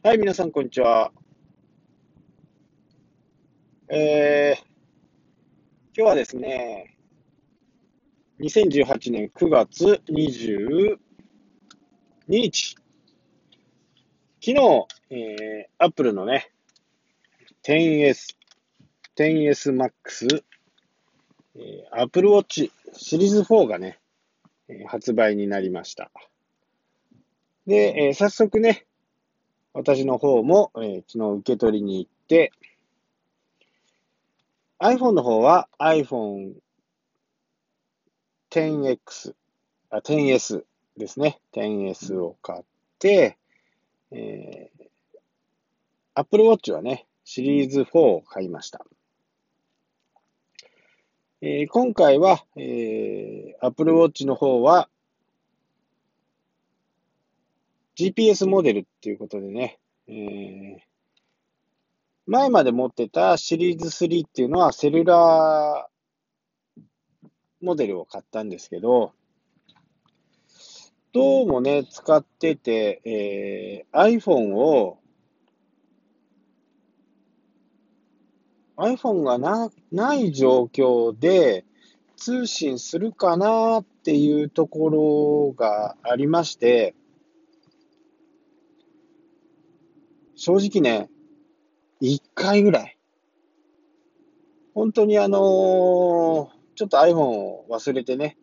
[0.00, 1.10] はい、皆さん、こんにちは。
[3.88, 4.58] えー、
[5.92, 6.96] 今日はですね、
[8.38, 10.98] 2018年9月22
[12.28, 12.76] 日、
[14.40, 16.52] 昨日、えー、Apple のね、
[17.64, 18.36] 10S、
[19.16, 20.44] 10S Max、
[21.56, 23.98] えー、Apple Watch シリーズ4がね、
[24.86, 26.12] 発売になりました。
[27.66, 28.86] で、えー、早速ね、
[29.78, 32.50] 私の方も、えー、昨日受け取りに行って、
[34.80, 36.54] iPhone の方は iPhone
[38.50, 39.34] XS、
[39.90, 40.64] あ、10S
[40.96, 41.38] ですね。
[41.54, 42.64] 10S を買っ
[42.98, 43.38] て、
[44.10, 44.84] えー、
[46.14, 48.84] Apple Watch はね、シリーズ4を買いました。
[51.40, 54.88] えー、今回は、えー、Apple Watch の方は
[57.98, 60.76] GPS モデルっていうことでね、えー、
[62.28, 66.82] 前まで持ってたシリーズ3っていうのはセルラー
[67.60, 69.14] モデルを買ったんですけど、
[71.12, 74.98] どうもね、使ってて、えー、iPhone を
[78.76, 81.64] iPhone がなない状況で
[82.16, 86.94] 通信するかなっていうところがありまして、
[90.40, 91.10] 正直ね、
[92.00, 92.96] 一回ぐらい。
[94.72, 95.42] 本当にあのー、
[96.76, 98.38] ちょっと iPhone を忘れてね、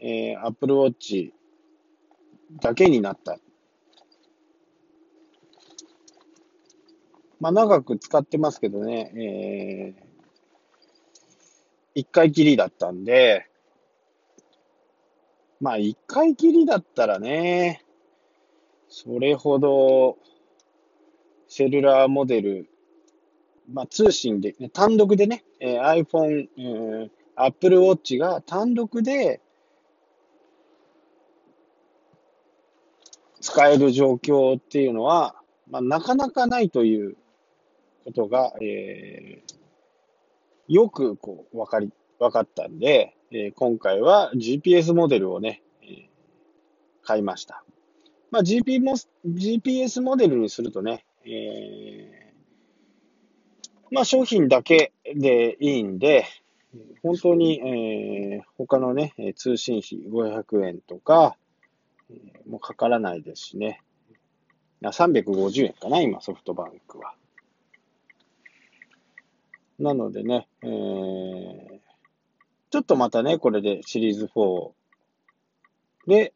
[0.00, 1.32] えー、Apple Watch
[2.60, 3.40] だけになった。
[7.40, 10.04] まあ長く使ってますけどね、えー、
[11.96, 13.48] 一回きりだったんで、
[15.60, 17.84] まあ一回きりだったらね、
[18.88, 20.16] それほど、
[21.56, 22.68] セルラーモデル、
[23.72, 29.40] まあ、通信で、単独でね、えー、iPhone、えー、Apple Watch が単独で
[33.40, 35.36] 使える状況っていうのは、
[35.70, 37.16] まあ、なかなかないという
[38.04, 39.54] ことが、えー、
[40.66, 46.06] よくこう分かり、分かったんで、えー、今回は GPS モデルをね、えー、
[47.04, 47.62] 買いました。
[48.32, 56.26] まあ、GP も GPS モデルにするとね、えー、まあ商品だけでいいんで、
[57.02, 61.36] 本当に、えー、他のね、通信費500円とか、
[62.10, 63.80] えー、もうかからないですしね。
[64.82, 67.14] 350円かな、今、ソフトバンクは。
[69.78, 71.80] なのでね、えー、
[72.70, 74.72] ちょっとまたね、これでシリーズ4
[76.06, 76.34] で、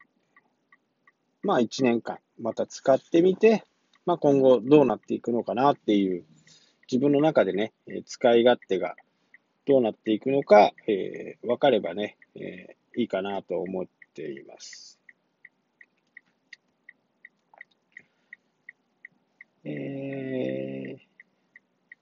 [1.43, 3.65] まあ1年間また使ってみて、
[4.09, 6.25] まあ、今後どうなっていくのかなっていう、
[6.91, 7.75] 自分の中でね、
[8.07, 8.97] 使い勝手が
[9.67, 14.99] どうなっていくのか、えー、分かればね、えー、いいかなと思っています。
[19.65, 21.01] えー、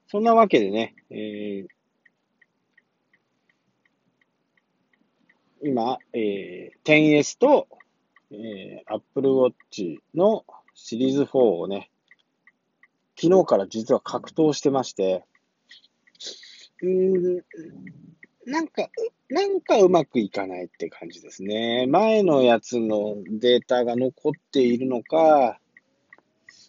[0.07, 1.69] そんなわけでね、えー、
[5.61, 7.67] 今、えー、10S と、
[8.31, 11.91] えー、Apple Watch のシリーズ4をね、
[13.21, 15.25] 昨日から実は格闘してまして、
[16.83, 17.45] うーん、
[18.45, 18.89] なんか、
[19.29, 21.87] なんかうまくいかないって感じですね。
[21.89, 25.59] 前のやつのデータが残っているのか、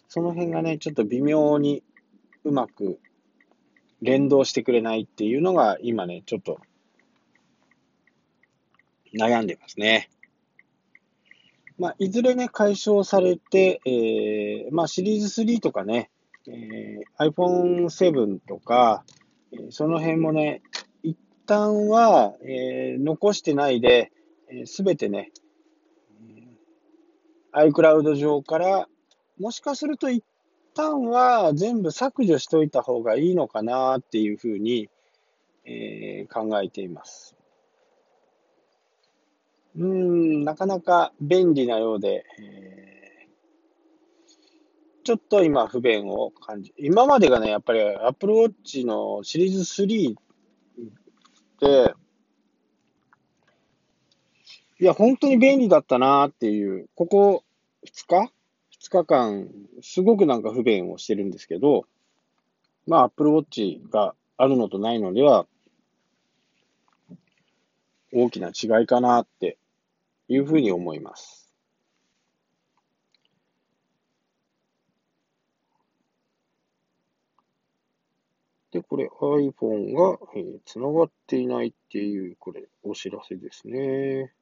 [0.08, 1.82] その辺がね、ちょっと微妙に
[2.44, 2.98] うまく
[4.00, 6.60] 連動してくれないっていうのが今ね、ちょっと
[9.14, 10.08] 悩んでますね。
[11.78, 16.10] まあ、いずれね、解消されて、えー、まあ、シリーズ3とかね、
[16.50, 19.04] えー、iPhone7 とか、
[19.52, 20.62] えその辺もね、
[21.02, 21.16] 一
[21.46, 24.10] 旦は、えー、残してないで、
[24.64, 25.30] す、え、べ、てね、
[27.52, 28.88] iCloud 上から、
[29.38, 30.24] もしかすると一
[30.74, 34.88] 旦は全部削除しといた方がいいのかなっていうふうに、
[35.64, 37.36] えー、考えています。
[39.76, 42.97] うん、なかなか便利なようで、えー
[45.08, 50.14] ちょっと今不便を感じ、今までがね、やっぱり Apple Watch のシリーズ3
[51.60, 51.94] で、
[54.78, 57.44] いや、本当に便利だったなっていう、ここ
[57.86, 58.32] 2日
[58.86, 59.48] ?2 日間、
[59.80, 61.86] すごくなんか不便をしてるんですけど、
[62.86, 65.46] まあ Apple Watch があるのとないのでは、
[68.12, 69.56] 大きな違いかなって
[70.28, 71.47] いうふうに思います。
[78.78, 84.32] で、これ iPhone が、えー、繋がっていないっていう、これ、お知らせですね。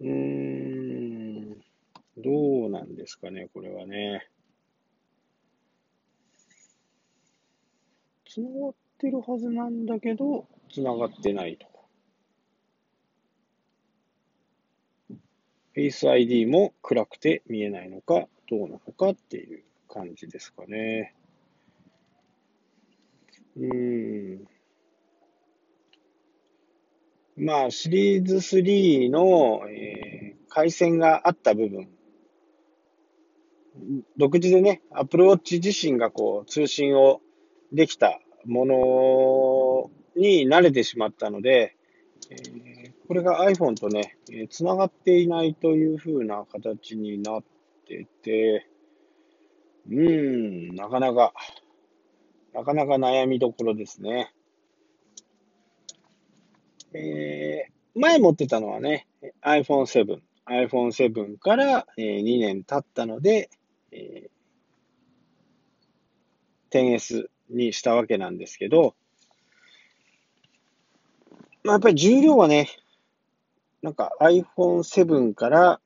[0.00, 1.60] うーん、
[2.16, 4.28] どうなんですかね、これはね。
[8.26, 11.66] 繋がってるはずなんだけど、繋がってないと。
[15.74, 21.14] Face ID も暗くて見えないのか、どうなのかっていう感じですかね。
[23.56, 24.46] うん。
[27.36, 31.88] まあ、シリーズ3の、えー、回線があった部分、
[34.16, 37.20] 独自でね、Apple Watch 自身がこう、通信を
[37.72, 41.76] できたものに慣れてしまったので、
[42.30, 47.44] えー、これが iPhone とね、えー、繋がっていないという風な形になっ
[47.86, 48.66] てて、
[49.88, 51.32] うーん、なかなか、
[52.52, 54.32] なかなか悩みどころですね。
[56.92, 59.06] えー、前持ってたのはね、
[59.42, 60.20] iPhone 7。
[60.46, 63.50] iPhone 7から、えー、2年経ったので、
[63.92, 68.94] えー、10S にしたわけなんですけど、
[71.62, 72.68] まあ、やっぱり重量はね、
[73.82, 75.80] なんか iPhone 7から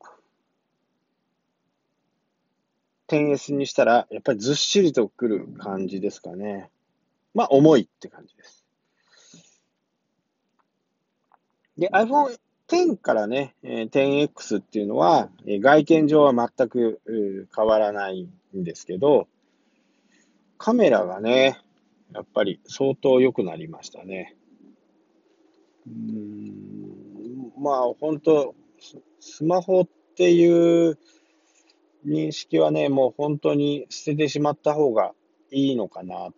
[3.15, 6.71] 10S にしたら、やっぱりずっしりとくる感じですかね。
[7.35, 8.65] まあ、重いって感じです。
[11.77, 12.37] で、iPhone
[12.69, 17.01] X からね、10X っていうのは、外見上は全く
[17.55, 19.29] 変わらないんですけど、
[20.57, 21.61] カメラがね、
[22.13, 24.37] やっぱり相当良くなりましたね。
[25.87, 28.55] うん、まあ、本当
[29.21, 30.99] スマホっていう
[32.07, 35.13] 認識はね、もう本当に捨ててしまった方が
[35.51, 36.31] いいのかな。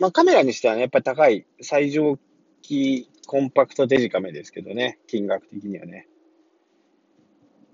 [0.00, 2.18] まあ、カメラにしてはね、やっぱり高い最上
[2.62, 6.08] 級コンパクトデジカメですけどね、金額的にはね。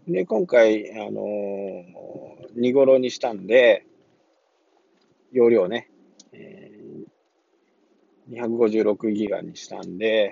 [0.08, 1.85] で、今回、あのー、
[2.55, 3.87] 見頃にしたんで、
[5.32, 5.90] 容量ね、
[6.32, 10.31] えー、256ギガにしたんで、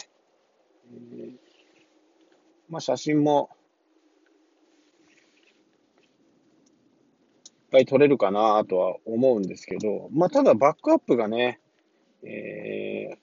[0.93, 1.33] えー、
[2.69, 3.51] まあ写真も、
[7.49, 11.59] いっぱい撮れるかなとは思うんですけど、まあただバックアップがね、
[12.23, 13.17] え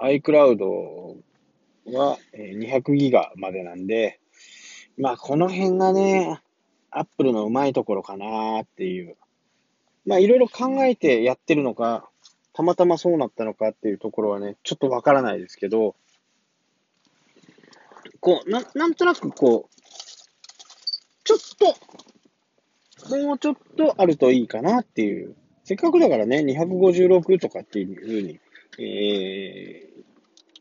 [0.00, 1.14] ー、iCloud
[1.92, 4.18] は200ギガまでなんで、
[4.98, 6.40] まあこの辺がね、
[6.90, 9.16] アップルのうまいところかなっていう。
[10.06, 12.08] まあいろいろ考えてやってるのか、
[12.54, 15.94] たまたまそうなったのかっていうところはね、ちょっとわからないですけど、
[18.20, 19.82] こう、な、なんとなくこう、
[21.24, 21.76] ちょっと、
[23.10, 25.34] もうちょっとあるといいかなっていう。
[25.64, 28.38] せっかくだからね、256とかっていうふうに、
[28.78, 29.88] え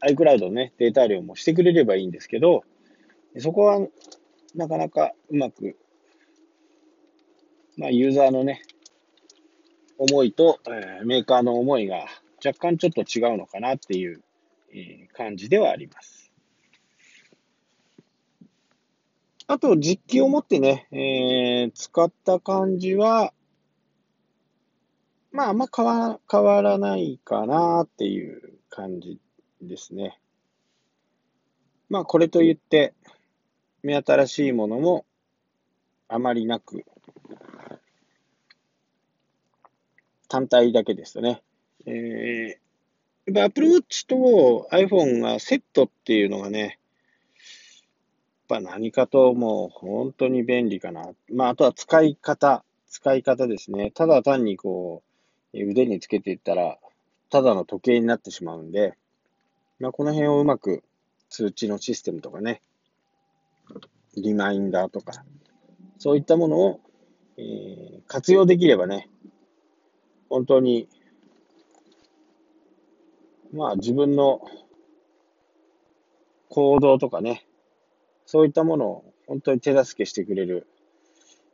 [0.03, 2.63] ー、iCloud のね、データ量もしてくれればいいんですけど、
[3.37, 3.79] そこは
[4.55, 5.77] なかなかうまく、
[7.77, 8.61] まあユーザーのね、
[9.97, 12.05] 思いと、えー、メーカーの思いが
[12.43, 14.21] 若干ちょっと違うのかなっていう、
[14.73, 16.24] えー、感じではあります。
[19.47, 23.31] あと、実機を持ってね、えー、使った感じは、
[25.31, 29.19] まあ、あんま変わ変わらないかなっていう感じ
[29.61, 30.19] ですね。
[31.89, 32.95] まあ、これといって、
[33.83, 35.05] 目新しいものも
[36.07, 36.83] あまりなく、
[40.27, 41.43] 単体だけですね。
[41.85, 46.79] えー、Apple Watch と iPhone がセットっていうのがね、
[48.47, 51.11] ぱ何かともう本当に便利かな。
[51.31, 53.91] まあ、あとは使い方、使い方ですね。
[53.91, 55.03] ただ単にこ
[55.53, 56.77] う、腕につけていったら、
[57.29, 58.95] ただの時計になってしまうんで、
[59.79, 60.83] まあ、この辺をうまく
[61.29, 62.61] 通知のシステムとかね、
[64.15, 65.23] リマインダーとか、
[65.97, 66.79] そういったものを、
[67.37, 69.09] えー、活用できればね、
[70.29, 70.87] 本当に、
[73.51, 74.41] まあ自分の
[76.49, 77.45] 行動とかね、
[78.25, 80.67] そういったものを本当に手助けしてくれる、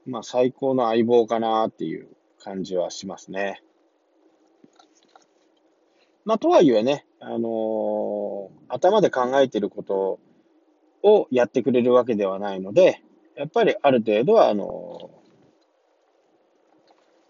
[0.06, 2.08] まあ最高の相棒かなっていう
[2.40, 3.62] 感じはしますね。
[6.26, 10.20] まあとはいえね、あのー、頭で考えてること
[11.04, 13.02] をやってくれるわけではないので、
[13.36, 15.10] やっぱりある程度は、あの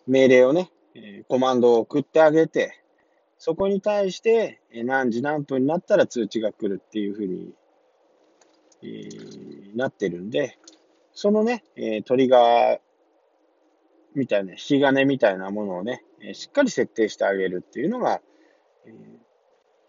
[0.07, 0.71] ー、命令をね、
[1.27, 2.81] コマンドを送ってあげて、
[3.38, 7.53] そこに対して、何時何分になったら通知が来るっていうふうに、
[8.84, 10.58] えー、なってるんで、
[11.14, 12.80] そのね、えトリガー
[14.16, 18.22] みたいな、引き金みたいなものをね、しっかり設定してあげるっていうのが、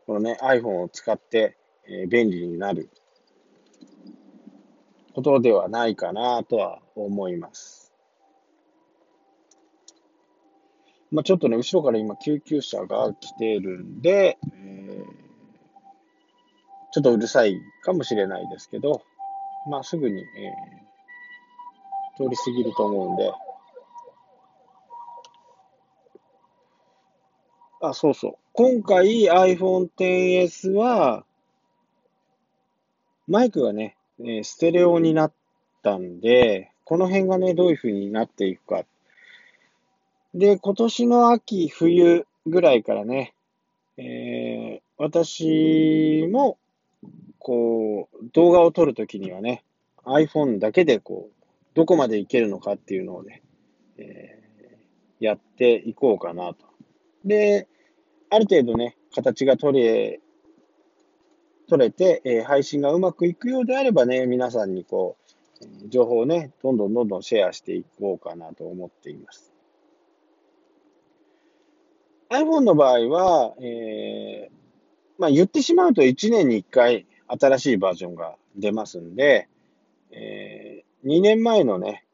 [0.06, 1.56] このね、iPhone を使って
[2.08, 2.90] 便利になる
[5.14, 7.92] ことではないかなとは思います。
[11.10, 14.81] まあ、ちょっとね、後ろから今救急車が来てるんで、えー、
[16.92, 19.02] ちょっとうるさいかもしれないですけど、
[19.68, 23.32] まあ、すぐに、えー、通り過ぎると思うんで、
[27.80, 28.34] あ、そうそう。
[28.52, 31.24] 今回 iPhone XS は、
[33.26, 35.32] マイクがね、えステレオになっ
[35.82, 38.84] たんで、この辺がね、どういう風になっていくか。
[40.34, 43.34] で、今年の秋、冬ぐらいからね、
[43.96, 46.58] えー、私も、
[47.42, 49.64] こう、動画を撮るときにはね、
[50.04, 51.44] iPhone だけでこう、
[51.74, 53.42] どこまでいけるのかっていうのをね、
[53.98, 56.66] えー、やっていこうかなと。
[57.24, 57.68] で、
[58.30, 60.20] ある程度ね、形が取れ
[61.68, 65.16] 取れて、えー、配信がうまくいくようであればね、皆さんにこ
[65.84, 69.52] う、情報をね、どんどんどんどんシェアしていこうかなと思っています。
[72.30, 74.52] iPhone の場合は、えー、
[75.18, 77.06] まあ言ってしまうと1年に1回
[77.38, 79.48] 新しいバージョンが出ますんで、
[80.10, 82.04] えー、2年前のね、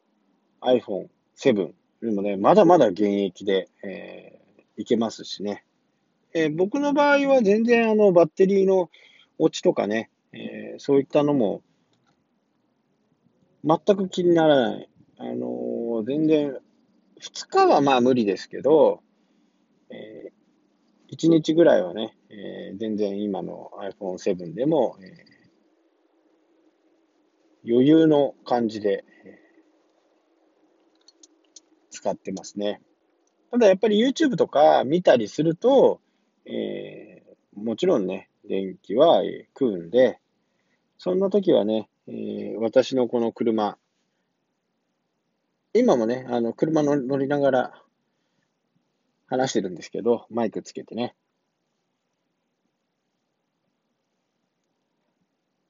[0.61, 1.73] iPhone7
[2.03, 5.65] でもね、まだまだ現役で、えー、いけますしね。
[6.33, 8.91] えー、僕の場合は全然あのバッテリーの
[9.39, 11.63] 落ちとかね、えー、そういったのも、
[13.65, 14.89] 全く気にならない。
[15.19, 16.57] あのー、全然、
[17.21, 19.03] 2日はまあ無理ですけど、
[21.19, 32.81] 1日ぐらいはね、えー、全然今の iPhone7 でも、えー、余裕の感じで、えー、使ってますね。
[33.51, 36.01] ただやっぱり YouTube とか見たりすると、
[36.47, 39.23] えー、もちろんね、電気は
[39.59, 40.21] 食うんで、
[40.99, 43.77] そんな時はね、えー、私のこの車、
[45.75, 47.83] 今もね、あの、車乗りながら
[49.29, 51.15] 話してるんですけど、マイクつけてね。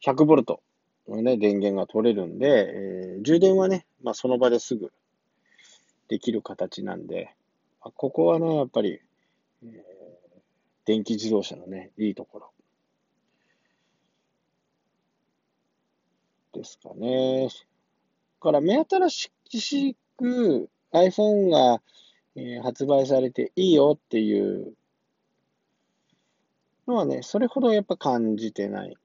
[0.04, 0.62] 100ボルト
[1.08, 4.92] のね、電源が取れるんで、えー、充電はね、まあ、その場ですぐ
[6.08, 7.34] できる形なんで、
[7.80, 9.00] あここはね、やっぱり、
[9.64, 9.70] えー、
[10.86, 12.50] 電気自動車のね、いいところ。
[16.52, 17.48] ですかね。
[18.40, 21.82] から目新しく iPhone が、
[22.38, 24.74] え、発売されていいよっていう
[26.86, 28.96] のはね、それほどやっぱ感じてない。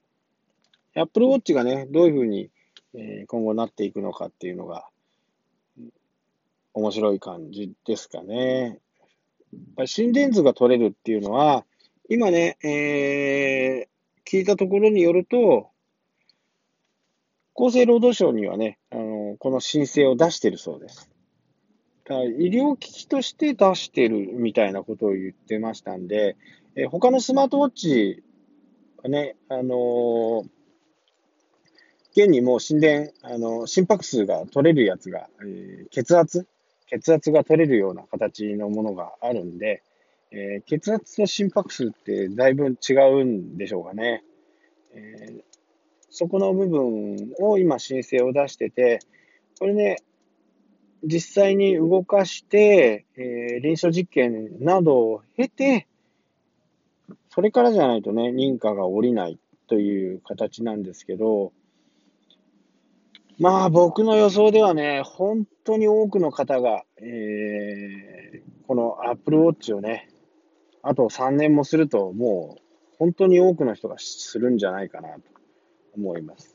[0.96, 2.52] Apple Watch がね、どういうふうに、
[2.94, 4.88] え、今後なっていくのかっていうのが、
[6.76, 8.80] 面白い感じですかね。
[9.52, 11.66] やっぱ心電図が取れるっていうのは、
[12.10, 15.70] 今ね、えー、聞いたところによると、
[17.56, 21.13] 厚生労働省にはね、あの、この申請を出してるそうです。
[22.12, 26.36] 医療機器として出してるみたいなことを言ってましたんで、
[26.76, 28.24] え他のスマートウォッチ
[29.02, 30.44] はね、あのー、
[32.16, 36.48] 現にもう心電、あの、心拍数が取れるやつが、えー、血圧
[36.88, 39.82] 血圧が取れるような形のものがあるんで、
[40.32, 44.24] えー、血圧と心拍数ってだいぶ違うんでしょうかね。
[44.94, 45.42] えー、
[46.10, 49.00] そこの部分を今申請を出してて、
[49.60, 49.98] これね、
[51.04, 55.88] 実際に動かして、えー、臨床実験などを経て、
[57.30, 61.52] それからじゃないとね、認可が下りないという形なんですけど、
[63.40, 70.10] まあ僕の予想ではね、本当に多くの方が、えー、この Apple Watch をね、
[70.84, 72.62] あと3年もするともう
[73.00, 75.22] 本当に多くの人がするんじゃないかなと
[75.96, 76.53] 思います。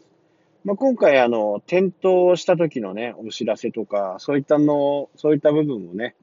[0.69, 6.15] まあ、今回、あの、転倒した時のね、お知らせとか、そういったの、そういった部分もね、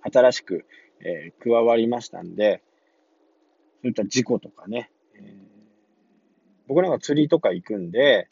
[0.00, 0.64] 新しく、
[1.04, 2.62] えー、加わりましたんで、
[3.82, 5.34] そういった事故とかね、えー、
[6.68, 8.30] 僕なんか釣りとか行くんで、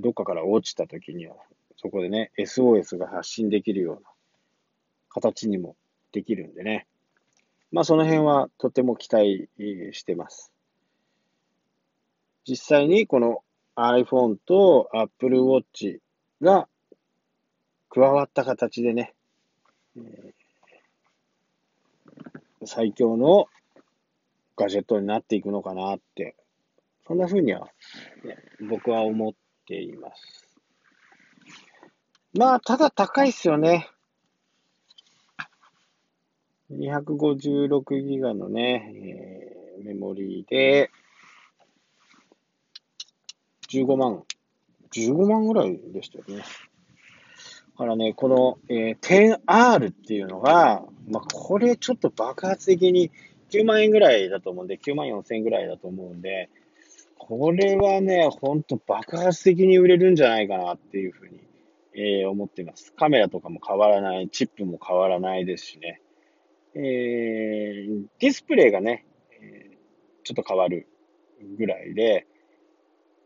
[0.00, 1.34] どっかから落ちた時には、
[1.76, 4.10] そこでね、SOS が発信できるような
[5.08, 5.74] 形にも
[6.12, 6.86] できるんでね。
[7.72, 9.48] まあその辺はとても期待
[9.90, 10.52] してます。
[12.48, 13.42] 実際にこの
[13.76, 15.98] iPhone と Apple Watch
[16.40, 16.68] が
[17.90, 19.14] 加わった形でね、
[22.64, 23.46] 最強の
[24.56, 26.34] ガジェットになっていくのかなって、
[27.06, 27.68] そんな風には、
[28.24, 29.32] ね、僕は思っ
[29.66, 30.46] ています。
[32.34, 33.88] まあ、ただ高いっすよね。
[36.72, 40.90] 256ギガのね、えー、メモリーで、
[43.68, 44.22] 15万、
[44.92, 46.38] 15万ぐらいでしたよね。
[46.38, 46.44] だ
[47.76, 53.10] からね、この、えー、10R っていうのが、まあ、これちょっと爆発的に
[53.50, 56.48] 9万円ぐらいだと思うんで、9万4千円ぐらいだと思うんで、
[57.18, 61.40] これはね、ほんと爆発的に売れるんじゃないかなっていうふうに、
[61.94, 62.92] えー、思っています。
[62.94, 66.00] カメラとかも変わらない、チップも変わらないですしね。
[66.74, 69.04] えー、ディスプレイがね、
[70.24, 70.88] ちょっと変わる
[71.56, 72.26] ぐらいで、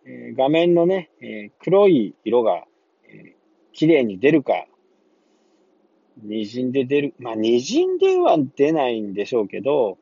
[0.06, 2.64] え、画面のね、え、黒い色が、
[3.08, 4.66] えー、綺麗に出るか、
[6.24, 9.98] 滲んで出る、まあ、滲んでは出ないんでしょうけど、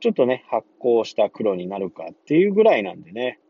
[0.00, 3.40] ちょっとね、発光した黒になるかっていうぐらいなんでね。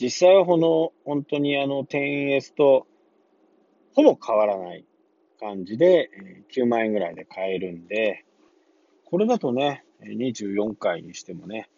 [0.00, 2.86] 実際はこの、本当にあの 10S と
[3.94, 4.84] ほぼ変わらない
[5.40, 6.10] 感じで、
[6.54, 8.24] 9万円ぐらいで買えるんで、
[9.04, 11.68] これだとね、24回にしてもね、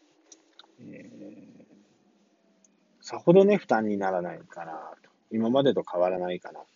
[0.81, 1.60] えー、
[3.11, 5.11] さほどね、負担にならないかなと。
[5.33, 6.67] 今までと変わらないかなと。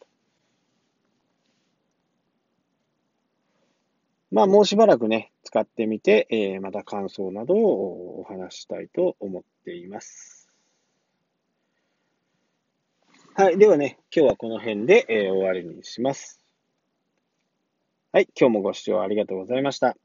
[4.33, 10.49] まあ、もうしばらくね、使ってみて、えー、また感想などをお話したいと思っています。
[13.37, 13.59] はい。
[13.59, 16.41] ではね、今日はこの辺で、えー、終わりにします。
[18.11, 18.29] はい。
[18.37, 19.97] 今日もご視聴ありがとうございました。